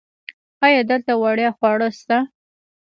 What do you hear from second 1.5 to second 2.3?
خواړه شته؟